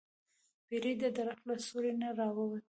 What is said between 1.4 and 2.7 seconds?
له سوری نه راووت.